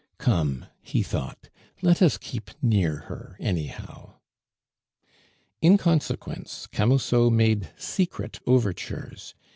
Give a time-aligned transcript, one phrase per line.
[0.17, 1.51] "Come," he thought,
[1.83, 4.15] "let us keep near her anyhow!"
[5.61, 9.35] In consequence, Camusot made secret overtures.